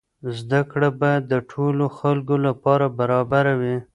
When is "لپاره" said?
2.47-2.85